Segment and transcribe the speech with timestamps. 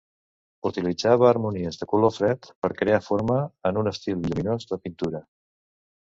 [0.67, 3.35] Utilitzava harmonies de color fred per crear forma
[3.71, 5.23] en un estil lluminós de pintura.